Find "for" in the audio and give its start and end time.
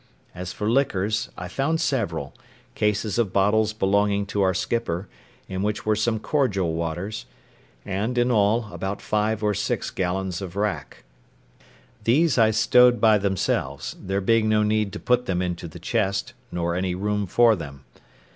0.51-0.67, 17.27-17.55